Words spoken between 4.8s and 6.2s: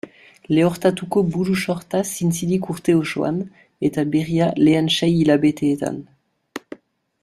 sei hilabeteetan.